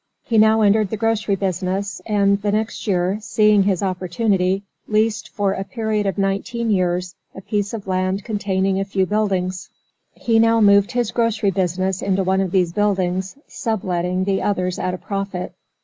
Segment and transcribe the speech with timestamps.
[0.23, 5.53] He now entered the grocery business and the next year, seeing his opportunity, leased for
[5.53, 9.69] a period of nineteen years a piece of land containing a few buildings.
[10.15, 14.95] He now moved his grocery business into one of these buildings, subletting the others at
[14.95, 15.53] a profit.